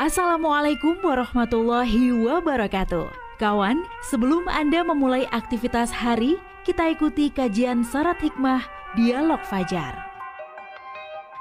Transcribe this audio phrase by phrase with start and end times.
[0.00, 3.12] Assalamualaikum warahmatullahi wabarakatuh.
[3.36, 8.64] Kawan, sebelum Anda memulai aktivitas hari, kita ikuti kajian syarat hikmah
[8.96, 10.12] Dialog Fajar.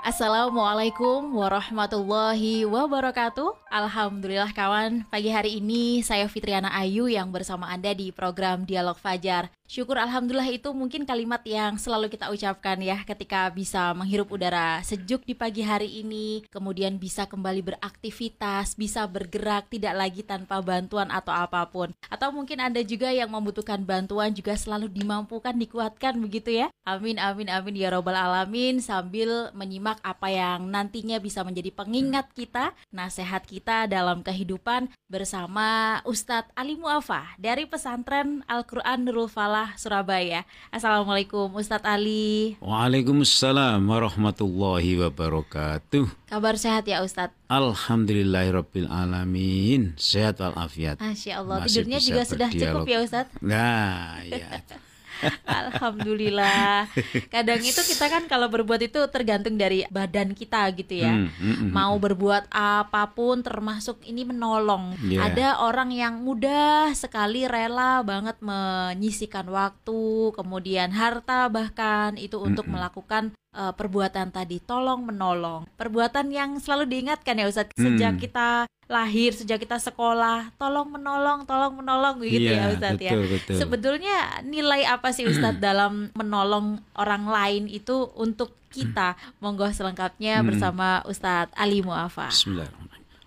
[0.04, 8.10] Assalamualaikum warahmatullahi wabarakatuh Alhamdulillah kawan, pagi hari ini saya Fitriana Ayu yang bersama Anda di
[8.10, 13.96] program Dialog Fajar Syukur Alhamdulillah itu mungkin kalimat yang selalu kita ucapkan ya ketika bisa
[13.96, 20.28] menghirup udara sejuk di pagi hari ini, kemudian bisa kembali beraktivitas, bisa bergerak tidak lagi
[20.28, 21.88] tanpa bantuan atau apa pun.
[22.12, 26.68] Atau mungkin Anda juga yang membutuhkan bantuan juga selalu dimampukan, dikuatkan begitu ya.
[26.84, 32.76] Amin amin amin ya robbal alamin sambil menyimak apa yang nantinya bisa menjadi pengingat kita,
[32.92, 40.48] nasihat kita dalam kehidupan bersama Ustadz Ali Muafa dari pesantren Al-Qur'an Nurul Falah Surabaya.
[40.74, 42.58] Assalamualaikum Ustadz Ali.
[42.64, 46.10] Waalaikumsalam warahmatullahi wabarakatuh.
[46.30, 47.36] Kabar sehat ya Ustadz?
[47.52, 49.98] Alhamdulillahirabbil alamin.
[49.98, 50.98] Sehat walafiat.
[50.98, 51.64] Masya Allah.
[51.66, 53.36] Masih Tidurnya juga sudah cukup ya Ustadz?
[53.40, 54.62] Nah, ya.
[55.46, 56.90] Alhamdulillah.
[57.34, 61.14] Kadang itu kita kan kalau berbuat itu tergantung dari badan kita gitu ya.
[61.14, 64.98] Hmm, hmm, hmm, Mau berbuat apa pun termasuk ini menolong.
[65.06, 65.32] Yeah.
[65.32, 72.74] Ada orang yang mudah sekali rela banget menyisikan waktu, kemudian harta bahkan itu untuk hmm,
[72.78, 73.24] melakukan
[73.56, 79.64] uh, perbuatan tadi tolong menolong perbuatan yang selalu diingatkan ya Ustadz sejak kita lahir sejak
[79.64, 83.56] kita sekolah tolong menolong tolong menolong gitu yeah, ya Ustadz ya betul.
[83.56, 90.48] sebetulnya nilai apa sih Ustadz dalam menolong orang lain itu untuk kita monggo selengkapnya hmm.
[90.48, 92.32] bersama Ustadz Ali Muafa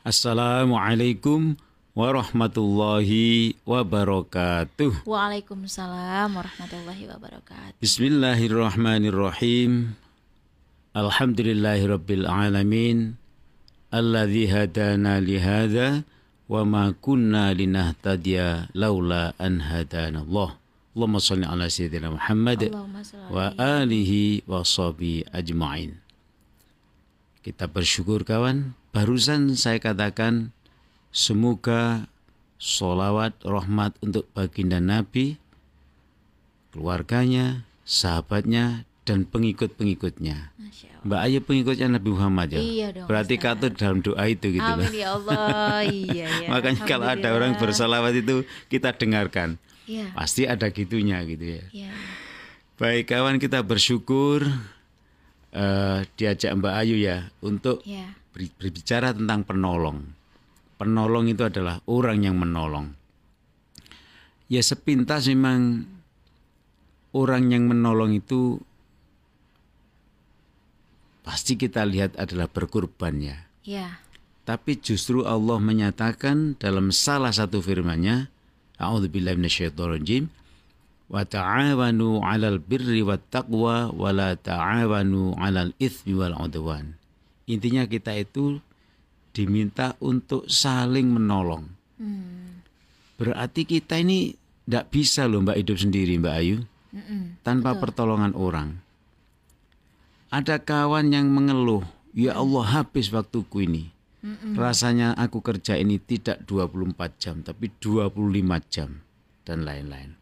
[0.04, 1.56] Assalamualaikum
[1.96, 5.08] warahmatullahi wabarakatuh.
[5.08, 7.80] Waalaikumsalam warahmatullahi wabarakatuh.
[7.80, 9.96] Bismillahirrahmanirrahim.
[10.94, 13.18] Alhamdulillahirabbil alamin
[13.90, 16.06] alladzi hadana li hadza
[16.46, 20.54] wa ma kunna linahtadiya laula an hadana Allah.
[20.94, 22.70] Allahumma shalli ala sayyidina Muhammad
[23.26, 25.98] wa alihi wa sahbi ajmain.
[27.42, 30.54] Kita bersyukur kawan, barusan saya katakan
[31.10, 32.06] semoga
[32.62, 35.42] solawat rahmat untuk baginda Nabi,
[36.70, 40.52] keluarganya, sahabatnya, dan pengikut-pengikutnya.
[41.04, 42.60] Mbak Ayu pengikutnya Nabi Muhammad ya.
[42.64, 43.08] Iya dong.
[43.12, 45.84] Berarti kata dalam doa itu gitu Amin ya Allah.
[45.92, 46.48] iya ya.
[46.48, 49.60] Makanya kalau ada orang bersalawat itu kita dengarkan.
[49.84, 50.16] Iya.
[50.16, 51.64] Pasti ada gitunya gitu ya.
[51.68, 51.92] Iya.
[52.80, 54.48] Baik kawan kita bersyukur
[55.52, 58.16] uh, diajak Mbak Ayu ya untuk ya.
[58.32, 60.08] berbicara tentang penolong.
[60.80, 62.96] Penolong itu adalah orang yang menolong.
[64.48, 65.84] Ya sepintas memang
[67.12, 68.64] orang yang menolong itu
[71.24, 73.48] pasti kita lihat adalah berkurbannya.
[73.64, 73.98] Ya.
[74.44, 78.28] Tapi justru Allah menyatakan dalam salah satu firman-Nya,
[78.76, 80.28] A'udzubillahi minasyaitonirrajim,
[81.08, 86.92] wa ta'awanu 'alal birri wat taqwa wa la ta'awanu 'alal itsmi wal 'udwan.
[87.48, 88.60] Intinya kita itu
[89.32, 91.64] diminta untuk saling menolong.
[91.96, 92.60] Hmm.
[93.16, 94.36] Berarti kita ini
[94.68, 96.58] tidak bisa loh Mbak hidup sendiri Mbak Ayu.
[96.94, 97.82] Mm -mm, tanpa betul.
[97.82, 98.68] pertolongan orang.
[100.34, 103.94] Ada kawan yang mengeluh, ya Allah habis waktuku ini.
[104.18, 104.58] Mm-mm.
[104.58, 108.18] Rasanya aku kerja ini tidak 24 jam, tapi 25
[108.66, 108.98] jam
[109.46, 110.18] dan lain-lain.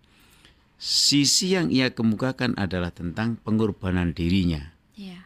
[0.77, 4.77] Sisi yang ia kemukakan adalah tentang pengorbanan dirinya.
[5.01, 5.25] Yeah.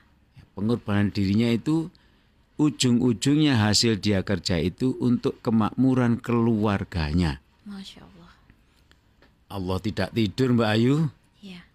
[0.55, 1.91] Pengorbanan dirinya itu
[2.55, 7.43] ujung-ujungnya hasil dia kerja itu untuk kemakmuran keluarganya.
[7.67, 8.31] Masya Allah.
[9.51, 11.11] Allah tidak tidur Mbak Ayu.
[11.43, 11.67] Yeah.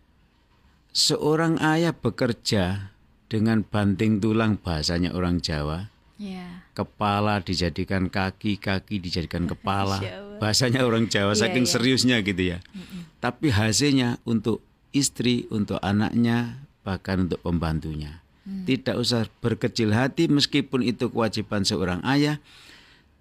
[0.96, 2.94] Seorang ayah bekerja
[3.32, 5.88] dengan banting tulang bahasanya orang Jawa.
[6.20, 6.68] Yeah.
[6.76, 10.04] Kepala dijadikan kaki, kaki dijadikan kepala.
[10.44, 11.72] Bahasanya orang Jawa yeah, saking yeah.
[11.72, 12.60] seriusnya gitu ya.
[12.76, 13.02] Mm -mm.
[13.24, 14.60] Tapi hasilnya untuk
[14.92, 18.20] istri, untuk anaknya, bahkan untuk pembantunya.
[18.44, 18.68] Mm.
[18.68, 22.44] Tidak usah berkecil hati meskipun itu kewajiban seorang ayah,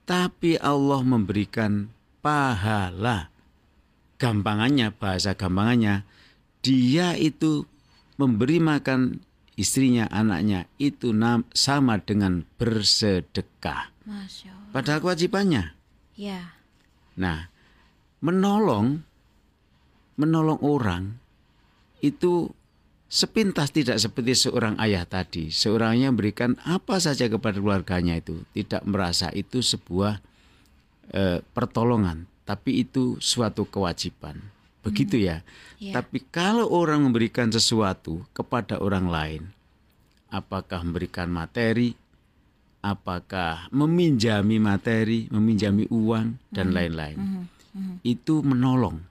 [0.03, 1.87] tapi Allah memberikan
[2.19, 3.31] pahala.
[4.21, 6.05] Gampangannya, bahasa gampangannya,
[6.61, 7.65] dia itu
[8.21, 9.25] memberi makan
[9.61, 11.13] istrinya, anaknya itu
[11.53, 13.93] sama dengan bersedekah.
[14.73, 15.77] Padahal kewajibannya.
[16.17, 16.57] Ya.
[17.21, 17.53] Nah,
[18.25, 19.05] menolong,
[20.17, 21.21] menolong orang
[22.01, 22.49] itu
[23.11, 25.53] sepintas tidak seperti seorang ayah tadi.
[25.53, 30.23] Seorang yang memberikan apa saja kepada keluarganya itu, tidak merasa itu sebuah
[31.13, 34.41] eh, pertolongan, tapi itu suatu kewajiban.
[34.81, 35.45] Begitu ya.
[35.77, 36.01] Yeah.
[36.01, 39.43] Tapi kalau orang memberikan sesuatu kepada orang lain,
[40.33, 41.93] apakah memberikan materi,
[42.81, 47.45] apakah meminjami materi, meminjami uang dan lain-lain.
[48.01, 49.05] Itu menolong.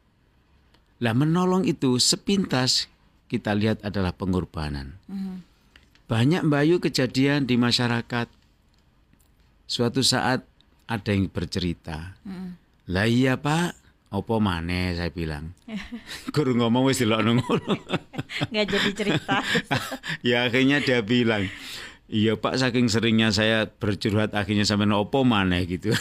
[0.99, 2.89] Lah menolong itu sepintas
[3.29, 4.97] kita lihat adalah pengorbanan.
[6.09, 8.27] Banyak Bayu kejadian di masyarakat.
[9.69, 10.41] Suatu saat
[10.89, 12.17] ada yang bercerita.
[12.89, 15.53] Lah iya Pak, opo maneh saya bilang.
[16.35, 17.73] Guru ngomong wis delokno ngono.
[18.49, 19.41] nggak jadi cerita
[20.29, 21.45] ya akhirnya dia bilang,
[22.09, 25.93] Iya Pak, saking seringnya saya bercurhat akhirnya sampai opo maneh gitu.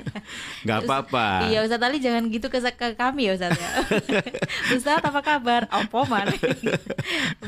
[0.64, 1.52] Nggak apa-apa.
[1.52, 3.68] iya Ustaz Ali jangan gitu ke, ke kami ya Ustaz ya
[4.72, 6.32] Ustaz apa kabar opo mana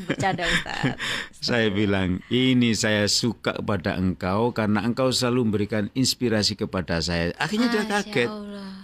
[0.04, 1.00] bercanda Ustaz
[1.40, 7.32] Saya bilang, ini saya suka kepada engkau karena engkau selalu memberikan inspirasi kepada saya.
[7.40, 8.28] Akhirnya dia Masya kaget.
[8.28, 8.83] Allah.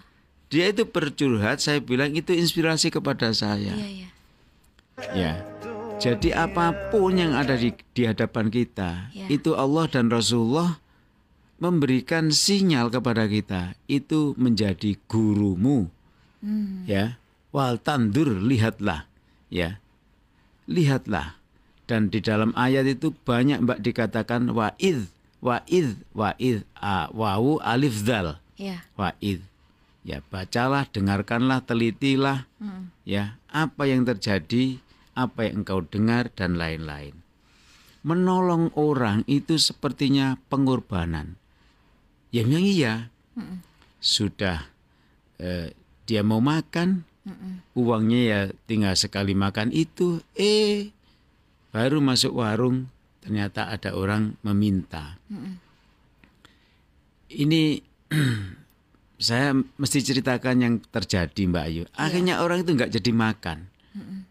[0.50, 3.70] Dia itu bercurhat, saya bilang itu inspirasi kepada saya.
[3.72, 4.08] iya iya
[5.16, 5.32] Ya.
[5.96, 9.28] Jadi apa pun yang ada di, di hadapan kita, Ya.
[9.32, 10.76] itu Allah dan Rasulullah
[11.56, 15.88] memberikan sinyal kepada kita, itu menjadi gurumu.
[16.40, 16.84] Hmm.
[16.84, 17.20] Ya.
[17.52, 19.08] Wal tandur lihatlah,
[19.48, 19.80] ya.
[20.64, 21.36] Lihatlah.
[21.84, 25.10] Dan di dalam ayat itu banyak Mbak dikatakan wa'id,
[25.42, 29.42] wa'id, wa'id, a, wawu alif dal, iya wa'id.
[30.00, 32.88] Ya, bacalah, dengarkanlah, telitilah, Mm.
[33.04, 34.80] ya apa yang terjadi,
[35.12, 37.20] apa yang engkau dengar dan lain-lain.
[38.00, 41.36] Menolong orang itu sepertinya pengorbanan.
[42.32, 42.94] Ya memang iya.
[44.00, 44.72] Sudah
[45.36, 45.76] eh,
[46.08, 47.04] dia mau makan,
[47.76, 50.92] uangnya ya tinggal sekali makan itu, eh
[51.70, 52.88] baru masuk warung
[53.20, 55.20] ternyata ada orang meminta.
[57.30, 57.62] Ini
[59.20, 61.84] saya mesti ceritakan yang terjadi Mbak Ayu.
[61.92, 63.68] Akhirnya orang itu nggak jadi makan,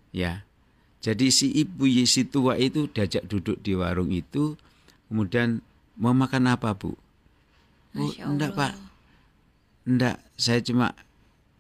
[0.10, 0.42] ya.
[1.00, 4.58] Jadi si ibu si tua itu diajak duduk di warung itu,
[5.08, 5.64] kemudian
[5.96, 6.98] mau makan apa bu?
[7.96, 8.74] Oh, enggak pak,
[9.88, 10.18] enggak.
[10.36, 10.92] Saya cuma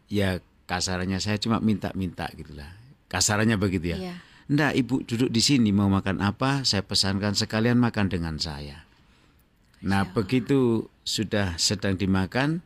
[0.09, 2.73] ya kasarannya saya cuma minta-minta gitulah.
[3.07, 3.97] Kasarannya begitu ya.
[3.97, 4.15] Iya.
[4.49, 6.65] Enggak, ibu duduk di sini mau makan apa?
[6.65, 8.89] Saya pesankan sekalian makan dengan saya.
[9.85, 12.65] Nah, begitu sudah sedang dimakan,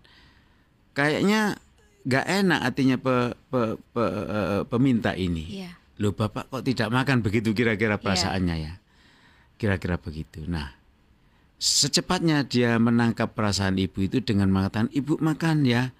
[0.93, 1.57] kayaknya
[2.03, 3.15] nggak enak artinya pe,
[3.49, 5.61] pe- pe- eh, peminta ini.
[5.61, 5.71] Iya.
[6.01, 8.73] Loh, bapak kok tidak makan begitu kira-kira perasaannya ya?
[9.61, 10.41] Kira-kira begitu.
[10.49, 10.73] Nah,
[11.61, 15.93] secepatnya dia menangkap perasaan ibu itu dengan mengatakan, ibu makan ya,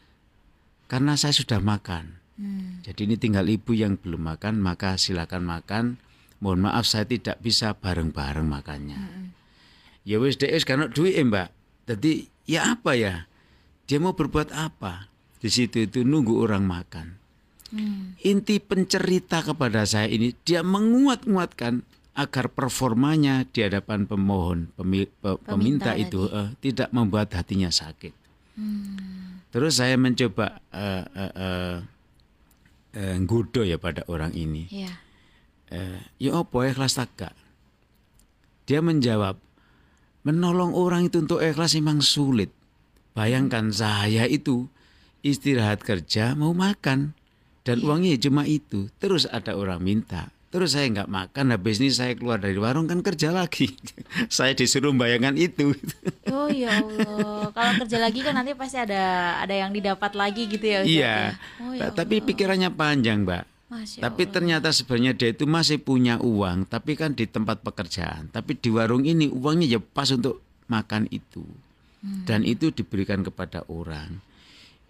[0.90, 2.20] karena saya sudah makan.
[2.36, 2.82] Hmm.
[2.82, 5.84] Jadi ini tinggal ibu yang belum makan, maka silakan makan.
[6.44, 9.00] Mohon maaf saya tidak bisa bareng-bareng makannya.
[10.04, 11.48] Ya wis wis kan duit mbak.
[11.88, 13.24] Jadi ya apa ya?
[13.84, 15.12] Dia mau berbuat apa?
[15.44, 17.08] Di situ itu nunggu orang makan.
[17.74, 18.14] Hmm.
[18.22, 21.84] Inti pencerita kepada saya ini dia menguat-nguatkan
[22.14, 28.14] agar performanya di hadapan pemohon pemi- pe- peminta, Peminta itu eh, tidak membuat hatinya sakit.
[28.54, 29.42] Hmm.
[29.50, 31.78] Terus saya mencoba eh, eh,
[32.94, 34.70] eh, nggoda ya pada orang ini.
[34.70, 34.94] Iya.
[35.74, 37.34] Eh, ya apa ikhlas tak gak?
[38.70, 39.42] Dia menjawab,
[40.22, 42.54] menolong orang itu untuk ikhlas memang sulit.
[43.14, 44.70] Bayangkan saya itu
[45.22, 47.14] istirahat kerja mau makan
[47.64, 48.90] dan uangnya cuma itu.
[48.98, 50.34] Terus ada orang minta.
[50.54, 53.74] Terus saya nggak makan, habis ini saya keluar dari warung kan kerja lagi.
[54.30, 55.74] saya disuruh bayangkan itu.
[56.34, 57.54] Oh ya Allah.
[57.54, 61.16] Kalau kerja lagi kan nanti pasti ada ada yang didapat lagi gitu ya Ustaz iya.
[61.16, 61.62] ya?
[61.62, 63.44] Oh ya Tapi pikirannya panjang, Mbak.
[63.70, 64.34] Masya Tapi Allah.
[64.34, 68.34] ternyata sebenarnya dia itu masih punya uang, tapi kan di tempat pekerjaan.
[68.34, 71.46] Tapi di warung ini uangnya ya pas untuk makan itu.
[72.04, 72.28] Hmm.
[72.28, 74.20] Dan itu diberikan kepada orang.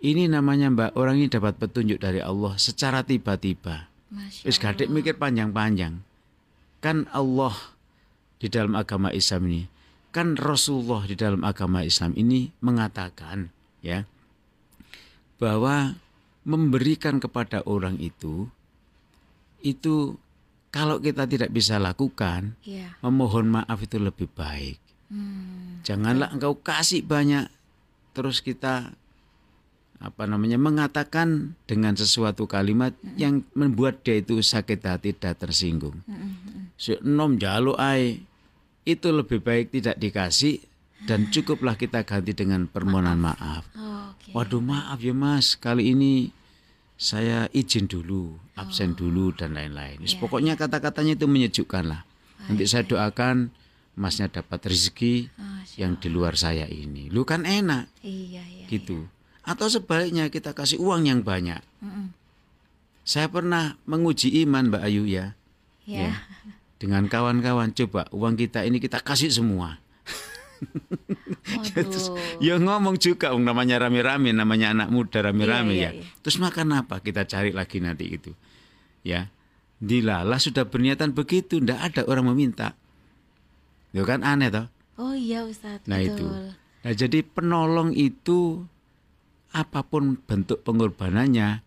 [0.03, 3.87] Ini namanya Mbak, orang ini dapat petunjuk dari Allah secara tiba-tiba.
[4.43, 6.03] Wis gadek mikir panjang-panjang.
[6.83, 7.55] Kan Allah
[8.37, 9.63] di dalam agama Islam ini,
[10.11, 14.03] kan Rasulullah di dalam agama Islam ini mengatakan ya
[15.39, 15.95] bahwa
[16.43, 18.51] memberikan kepada orang itu
[19.63, 20.19] itu
[20.73, 22.99] kalau kita tidak bisa lakukan, Iya.
[22.99, 24.81] memohon maaf itu lebih baik.
[25.07, 25.62] Hmm.
[25.83, 27.51] Janganlah engkau kasih banyak.
[28.15, 28.95] Terus kita
[30.03, 36.03] apa namanya mengatakan dengan sesuatu kalimat yang membuat dia itu sakit hati dan tersinggung.
[36.75, 36.99] Si
[37.39, 38.19] jaluk ai
[38.83, 40.59] itu lebih baik tidak dikasih
[41.07, 43.63] dan cukuplah kita ganti dengan permohonan maaf.
[43.75, 44.35] Oke.
[44.35, 45.55] Waduh maaf ya mas.
[45.55, 46.31] Kali ini
[46.99, 50.03] saya izin dulu, absen dulu dan lain-lain.
[50.03, 52.01] Wis, Pokoknya kata-katanya itu menyejukkan lah.
[52.47, 53.55] Nanti saya doakan
[53.93, 57.09] masnya dapat rezeki Masya yang di luar saya ini.
[57.13, 58.65] Lu kan enak Iya iya.
[58.69, 59.05] gitu.
[59.43, 61.59] Atau sebaliknya kita kasih uang yang banyak.
[61.83, 62.15] Mm-mm.
[63.03, 65.35] Saya pernah menguji iman Mbak Ayu ya.
[65.83, 66.23] Ya.
[66.79, 69.83] Dengan kawan-kawan coba uang kita ini kita kasih semua.
[71.75, 72.39] Terus, Waduh.
[72.47, 75.99] ya ngomong juga wong namanya rame-rame, namanya anak muda rame-rame Iya, iya, ya.
[75.99, 76.21] iya.
[76.23, 77.03] Terus makan apa?
[77.03, 78.31] Kita cari lagi nanti itu.
[79.03, 79.27] Ya.
[79.83, 82.79] Dilalah sudah berniatan begitu, ndak ada orang meminta.
[83.93, 84.65] Ya kan aneh toh?
[84.97, 85.85] Oh iya Ustadz.
[85.85, 86.17] Nah betul.
[86.17, 86.25] itu.
[86.83, 88.65] Nah jadi penolong itu
[89.53, 91.61] apa pun bentuk pengorbanannya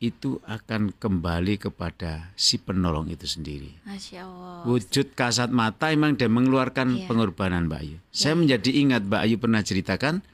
[0.00, 3.76] itu akan kembali kepada si penolong itu sendiri.
[3.84, 4.64] Masya Allah.
[4.66, 7.06] Wujud kasat mata memang dia mengeluarkan Iya.
[7.06, 7.96] pengorbanan Mbak Ayu.
[8.10, 10.24] Saya menjadi ingat Mbak Ayu pernah ceritakan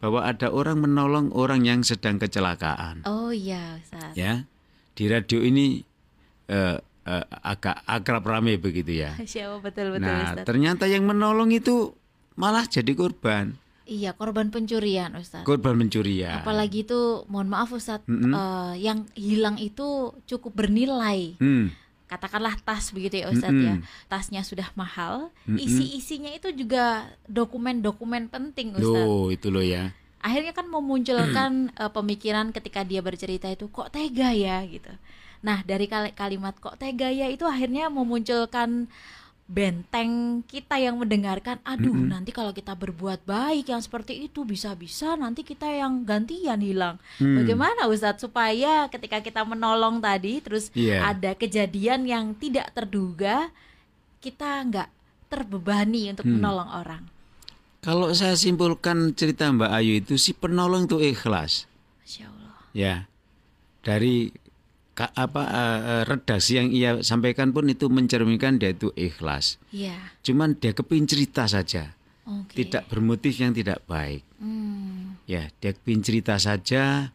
[0.00, 3.02] bahwa ada orang menolong orang yang sedang kecelakaan.
[3.04, 4.14] Oh iya Ustadz.
[4.16, 4.46] Ya,
[4.96, 5.82] di radio ini
[6.48, 9.16] eh, eh, agak akrab rame begitu ya.
[9.20, 10.44] Masya Allah betul betul Nah, Ustadz.
[10.44, 11.94] ternyata yang menolong itu
[12.34, 15.42] malah jadi korban, Iya korban pencurian Ustadz.
[15.42, 16.40] korban pencurian.
[16.40, 18.30] Apalagi itu mohon maaf Ustadz Mm-mm.
[18.30, 19.84] eh, yang hilang itu
[20.24, 21.34] cukup bernilai.
[21.36, 21.74] Hmm,
[22.06, 23.74] Katakanlah tas begitu ya Ustadz ya.
[23.76, 23.86] Mm-mm.
[24.06, 25.58] Tasnya sudah mahal, Mm-mm.
[25.58, 28.86] isi-isinya itu juga dokumen-dokumen penting Ustadz.
[29.02, 29.90] loh itu loh ya.
[30.20, 34.92] akhirnya kan memunculkan eh, pemikiran ketika dia bercerita itu kok tega ya gitu.
[35.40, 38.88] Nah dari kali- kalimat kok tega ya itu akhirnya memunculkan
[39.46, 41.58] benteng kita yang mendengarkan.
[41.66, 47.02] Aduh nanti kalau kita berbuat baik yang seperti itu bisa-bisa nanti kita yang gantian hilang.
[47.18, 47.42] Hmm.
[47.42, 51.02] Bagaimana Ustadz supaya ketika kita menolong tadi terus Iya.
[51.10, 53.50] ada kejadian yang tidak terduga
[54.20, 54.88] kita nggak
[55.26, 56.38] terbebani untuk Hmm.
[56.38, 57.02] menolong orang.
[57.80, 61.66] Kalau saya simpulkan cerita Mbak Ayu itu si penolong itu ikhlas.
[61.98, 62.54] Masya Allah.
[62.70, 62.94] ya
[63.80, 64.30] dari
[65.16, 69.56] apa eh, redaksi yang ia sampaikan pun itu mencerminkan dia itu ikhlas.
[69.72, 69.96] Iya.
[70.20, 71.96] cuman dia kepingin cerita saja.
[72.28, 72.62] Oke.
[72.62, 74.22] tidak bermotif yang tidak baik.
[74.36, 75.18] Hmm.
[75.24, 77.14] ya dia kepingin cerita saja.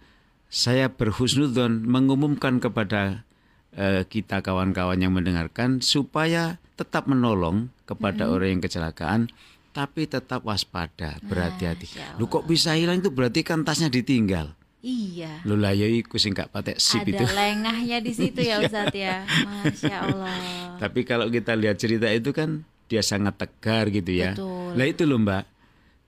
[0.50, 3.28] Saya berhusnudon mengumumkan kepada
[3.76, 9.30] eh, kita kawan-kawan yang mendengarkan supaya tetap menolong kepada orang yang kecelakaan
[9.76, 11.88] tapi tetap waspada berhati-hati.
[11.92, 13.12] Masya lu kok bisa hilang itu?
[13.12, 15.42] Berarti kan tasnya ditinggal Iya.
[15.50, 17.26] Lu lah ya iku sing gak patek sip Ada itu.
[17.26, 19.26] lengahnya di situ ya Ustadz ya.
[19.26, 20.38] Masya Allah.
[20.78, 24.38] Tapi kalau kita lihat cerita itu kan dia sangat tegar gitu ya.
[24.38, 24.78] Betul.
[24.78, 25.44] Lah itu loh Mbak.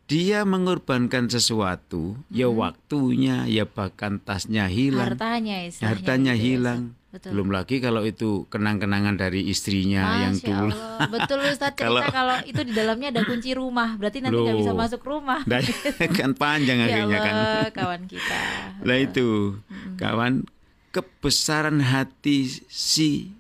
[0.07, 6.81] Dia mengorbankan sesuatu, ya waktunya, ya bahkan tasnya hilang, Hartanya istilahnya hartanya gitu ya, hilang.
[7.07, 7.39] Betul.
[7.39, 10.75] Belum lagi kalau itu kenang-kenangan dari istrinya yang Masya dulu.
[10.75, 11.07] Allah.
[11.07, 14.73] Betul Ustadz cerita Kalau- kalau itu di dalamnya ada kunci rumah, berarti nanti nggak bisa
[14.75, 15.39] masuk rumah.
[15.47, 15.63] Nah,
[16.19, 17.33] kan panjang ya akhirnya kan.
[17.71, 18.39] Kawan kita.
[18.83, 19.55] Lah itu,
[19.95, 20.43] kawan,
[20.91, 23.31] kebesaran hati si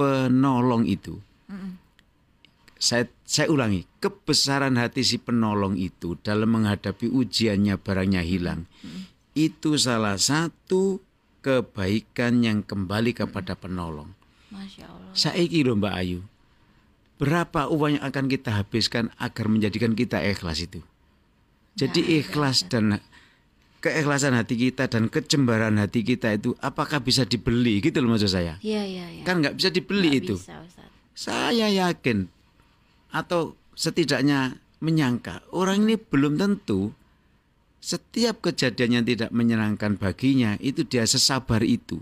[0.00, 1.20] penolong itu.
[2.82, 8.66] Saya saya ulangi, kebesaran hati si penolong itu dalam menghadapi ujiannya barangnya hilang.
[9.36, 10.98] Itu salah satu
[11.42, 14.14] kebaikan yang kembali kepada penolong.
[14.54, 15.12] Masya Allah.
[15.12, 16.20] Saiki lho Mbak Ayu.
[17.18, 20.82] Berapa uang yang akan kita habiskan agar menjadikan kita ikhlas itu?
[21.78, 22.98] Jadi ikhlas dan
[23.82, 28.58] keikhlasan hati kita dan kecembaran hati kita itu apakah bisa dibeli gitu loh maksud saya?
[28.62, 29.22] Iya iya iya.
[29.26, 30.34] Kan nggak bisa dibeli Nggak itu.
[30.38, 30.84] Bisa.
[31.12, 32.30] Saya yakin
[33.12, 36.94] atau setidaknya menyangka orang ini belum tentu
[37.82, 41.98] setiap kejadian yang tidak menyenangkan baginya itu dia sesabar itu.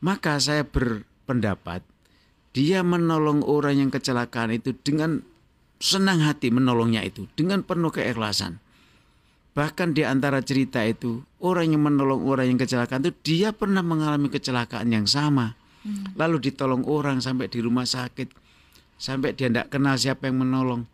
[0.00, 1.84] Maka saya berpendapat
[2.56, 5.20] dia menolong orang yang kecelakaan itu dengan
[5.76, 8.58] senang hati menolongnya itu dengan penuh keikhlasan.
[9.52, 14.32] Bahkan di antara cerita itu orang yang menolong orang yang kecelakaan itu dia pernah mengalami
[14.32, 15.60] kecelakaan yang sama.
[16.16, 18.32] Lalu ditolong orang sampai di rumah sakit.
[19.00, 20.84] Sampai dia tidak kenal siapa yang menolong.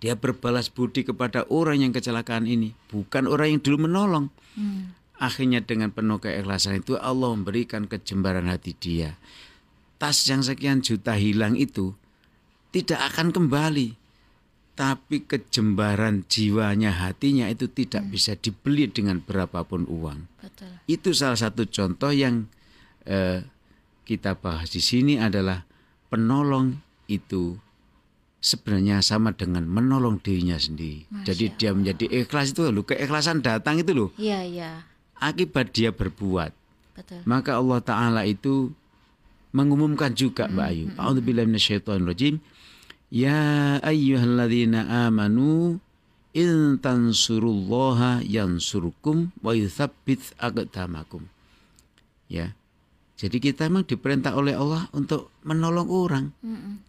[0.00, 4.32] Dia berbalas budi kepada orang yang kecelakaan ini, bukan orang yang dulu menolong.
[4.56, 4.96] Hmm.
[5.20, 9.20] Akhirnya dengan penuh keikhlasan itu Allah memberikan kejembaran hati dia.
[10.00, 11.92] Tas yang sekian juta hilang itu
[12.72, 14.00] tidak akan kembali.
[14.80, 20.24] Tapi kejembaran jiwanya hatinya itu tidak bisa dibeli dengan berapapun uang.
[20.40, 20.72] Betul.
[20.88, 22.48] Itu salah satu contoh yang
[23.04, 23.44] eh,
[24.08, 25.68] kita bahas di sini adalah
[26.08, 26.80] penolong
[27.12, 27.60] itu
[28.40, 31.04] sebenarnya sama dengan menolong dirinya sendiri.
[31.12, 34.70] Masya Jadi dia menjadi ikhlas itu loh, keikhlasan datang itu loh Iya iya.
[35.20, 36.56] akibat dia berbuat.
[36.96, 37.20] Betul.
[37.28, 38.72] Maka Allah Taala itu
[39.52, 40.84] mengumumkan juga Mbak Ayu.
[40.96, 42.34] A'udzubillahi minasyaitonirrajim.
[43.10, 45.82] Ya ayyuhalladzina amanu
[46.32, 51.26] in tansurullaha yansurkum wa yuthabbit aqdamakum.
[52.30, 52.54] Ya.
[53.20, 56.26] Jadi kita memang diperintah oleh Allah untuk menolong orang.
[56.40, 56.80] Mm-mm.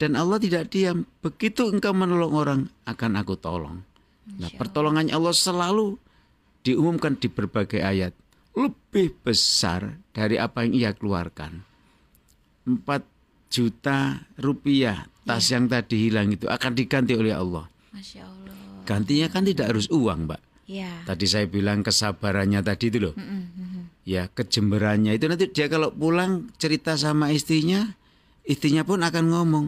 [0.00, 1.04] Dan Allah tidak diam.
[1.20, 3.84] Begitu engkau menolong orang, akan aku tolong.
[4.40, 6.00] Nah, pertolongannya Allah selalu
[6.64, 8.16] diumumkan di berbagai ayat.
[8.56, 11.60] Lebih besar dari apa yang ia keluarkan.
[12.64, 12.80] 4
[13.52, 17.68] juta rupiah tas yang tadi hilang itu akan diganti oleh Allah.
[17.92, 18.56] Masya Allah.
[18.88, 20.40] Gantinya kan tidak harus uang, Mbak.
[20.70, 20.90] Ya.
[21.02, 23.14] Tadi saya bilang kesabarannya tadi itu loh.
[24.06, 27.94] Ya, kejemberannya itu nanti dia kalau pulang cerita sama istrinya,
[28.46, 29.66] istrinya pun akan ngomong,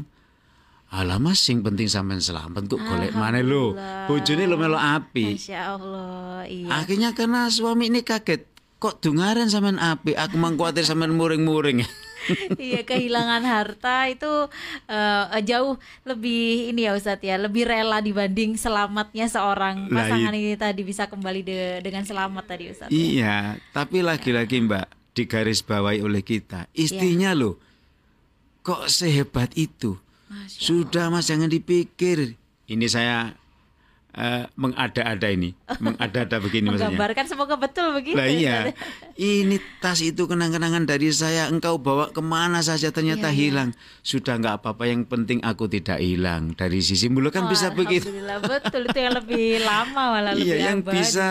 [0.92, 3.72] Alah mas, yang penting sampean selamat kok golek mana lo.
[4.04, 5.40] Bojone lo melo api.
[5.40, 6.44] Masya Allah.
[6.44, 6.68] Iya.
[6.68, 8.44] Akhirnya karena suami ini kaget,
[8.76, 11.80] kok dungaren sampean api, aku mang kuatir sampean muring-muring.
[12.60, 14.46] iya kehilangan harta itu
[14.86, 15.74] eh, jauh
[16.06, 21.40] lebih ini ya Ustadz ya lebih rela dibanding selamatnya seorang pasangan ini tadi bisa kembali
[21.42, 22.92] de- dengan selamat tadi Ustadz.
[22.92, 23.00] ya.
[23.00, 23.36] Iya,
[23.74, 27.56] tapi lagi-lagi Mbak digarisbawahi oleh kita, istrinya loh
[28.62, 29.98] kok sehebat itu.
[30.32, 32.40] Masya Sudah Mas jangan dipikir.
[32.64, 33.36] Ini saya
[34.12, 36.88] eh, mengada-ada ini, mengada-ada begini maksudnya.
[36.92, 38.16] Menggambarkan semoga betul begitu.
[38.16, 38.72] Lah iya,
[39.14, 41.48] ini tas itu kenang-kenangan dari saya.
[41.48, 43.40] Engkau bawa ke mana saja ternyata Iya, iya.
[43.40, 43.68] hilang.
[44.00, 46.52] Sudah nggak apa-apa, yang penting aku tidak hilang.
[46.52, 48.08] Dari sisi mulut kan Wah, bisa begitu.
[48.40, 50.96] Betul itu yang lebih lama malah lebih Iya, yang abadi.
[50.96, 51.28] bisa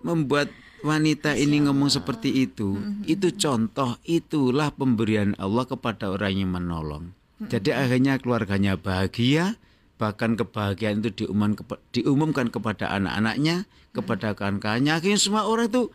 [0.00, 3.06] membuat wanita ini ngomong seperti itu, Mm-hmm.
[3.06, 7.14] itu contoh, itulah pemberian Allah kepada orang yang menolong.
[7.48, 9.58] Jadi akhirnya keluarganya bahagia,
[9.98, 14.92] bahkan kebahagiaan itu diumumkan, kepa- diumumkan kepada anak-anaknya, kepada kawan-kawannya.
[14.94, 15.90] Akhirnya semua orang itu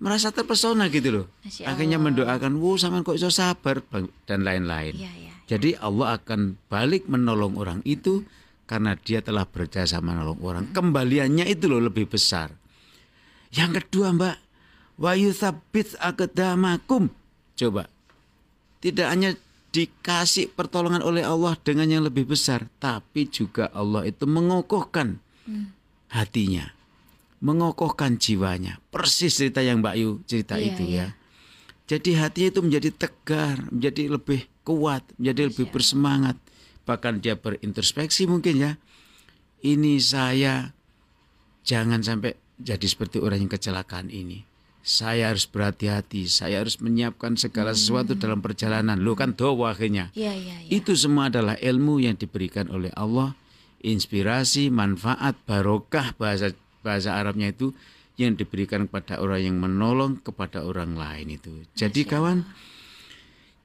[0.00, 1.26] merasa terpesona gitu loh.
[1.64, 4.96] Akhirnya mendoakan, "Wuh, sampean kok iso sabar?" Bang," dan lain-lain.
[4.96, 5.32] Iya, iya.
[5.44, 8.24] Jadi Allah akan balik menolong orang itu
[8.64, 10.64] karena dia telah berjasa menolong orang.
[10.72, 12.52] Kembaliannya itu loh lebih besar.
[13.52, 14.36] Yang kedua mbak,
[14.96, 17.12] wa yuthabbit aqdamakum.
[17.54, 17.86] Coba,
[18.80, 19.30] tidak hanya
[19.74, 25.18] dikasih pertolongan oleh Allah dengan yang lebih besar, tapi juga Allah itu mengokohkan
[26.14, 26.70] hatinya,
[27.42, 28.78] mengokohkan jiwanya.
[28.94, 30.94] Persis cerita yang Mbak Yu cerita Iya, itu iya.
[30.94, 31.06] ya.
[31.84, 36.38] Jadi hatinya itu menjadi tegar, menjadi lebih kuat, menjadi lebih bersemangat.
[36.86, 38.72] Bahkan dia berintrospeksi mungkin ya.
[39.60, 40.70] Ini saya
[41.66, 44.53] jangan sampai jadi seperti orang yang kecelakaan ini.
[44.84, 49.00] Saya harus berhati-hati, saya harus menyiapkan segala sesuatu dalam perjalanan.
[49.00, 50.12] Lo kan doa akhirnya.
[50.12, 50.68] Iya, iya, iya.
[50.68, 53.32] Itu semua adalah ilmu yang diberikan oleh Allah,
[53.80, 56.52] inspirasi, manfaat, barokah bahasa
[56.84, 57.72] bahasa Arabnya itu
[58.20, 61.64] yang diberikan kepada orang yang menolong kepada orang lain itu.
[61.72, 62.44] Jadi kawan,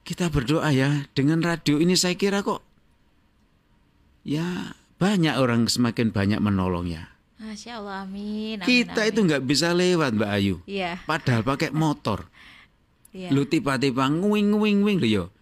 [0.02, 2.64] kita berdoa ya dengan radio ini saya kira kok
[4.26, 7.12] ya banyak orang semakin banyak menolong ya.
[7.40, 8.60] Masya Allah, amin.
[8.60, 9.10] amin, Kita amin.
[9.10, 10.56] itu nggak bisa lewat Mbak Ayu.
[10.68, 12.28] Iya, Padahal pakai motor.
[13.10, 13.32] iya.
[13.32, 15.32] Lu tiba-tiba nguing nguing nguing yo.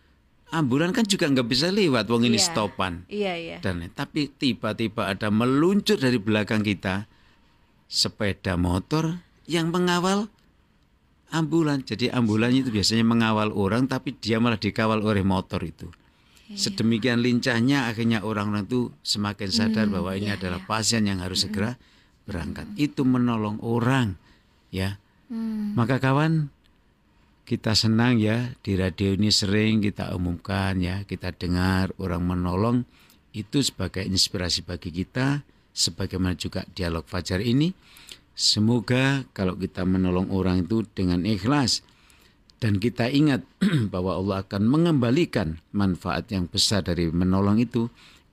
[0.48, 2.46] Ambulan kan juga nggak bisa lewat wong ini Iya.
[2.46, 3.02] stopan.
[3.10, 3.56] Iya, iya.
[3.58, 7.04] Dan tapi tiba-tiba ada meluncur dari belakang kita
[7.84, 10.30] sepeda motor yang mengawal
[11.28, 11.82] ambulan.
[11.82, 15.90] Jadi ambulan itu biasanya mengawal orang tapi dia malah dikawal oleh motor itu.
[16.48, 21.76] Sedemikian lincahnya akhirnya orang-orang itu semakin sadar bahwa ini adalah pasien yang harus segera
[22.24, 22.64] berangkat.
[22.80, 24.16] Itu menolong orang
[24.72, 24.96] ya.
[25.76, 26.48] Maka kawan
[27.44, 28.56] kita senang ya.
[28.64, 32.88] Di radio ini sering kita umumkan ya, kita dengar orang menolong.
[33.36, 35.44] Itu sebagai inspirasi bagi kita
[35.76, 37.76] sebagaimana juga dialog fajar ini.
[38.32, 41.84] Semoga kalau kita menolong orang itu dengan ikhlas
[42.58, 43.46] dan kita ingat
[43.94, 47.86] bahwa Allah akan mengembalikan manfaat yang besar dari menolong itu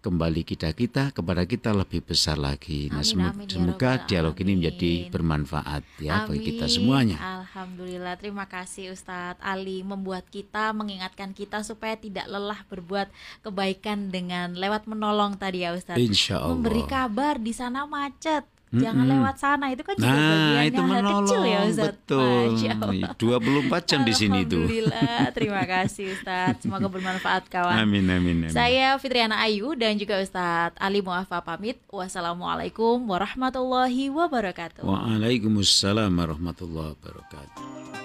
[0.05, 2.93] kembali kita kita kepada kita lebih besar lagi.
[2.93, 6.75] Nah, Amin, amin, ya semoga dialog ini menjadi bermanfaat ya bagi kita Amin.
[6.77, 7.17] semuanya.
[7.17, 13.09] Alhamdulillah, terima kasih Ustadz Ali membuat kita mengingatkan kita supaya tidak lelah berbuat
[13.41, 15.97] kebaikan dengan lewat menolong tadi ya Ustadz.
[15.97, 16.53] Insya Allah.
[16.53, 18.45] Memberi kabar di sana macet,
[18.77, 19.13] jangan Mm-mm.
[19.17, 21.87] lewat sana itu kan juga Nah, itu menolong kecil ya Ustadz.
[21.89, 22.43] betul.
[22.51, 23.11] Masya Allah.
[23.15, 24.59] 24 jam di sini itu.
[24.59, 26.61] Alhamdulillah, terima kasih Ustadz.
[26.61, 27.75] Semoga bermanfaat kawan.
[27.77, 28.51] Amin amin amin.
[28.51, 31.77] Saya Fitriana Ayu dan juga Ustadz Ali Muafa pamit.
[31.87, 34.83] Wassalamualaikum warahmatullahi wabarakatuh.
[34.83, 38.04] Waalaikumsalam warahmatullahi wabarakatuh.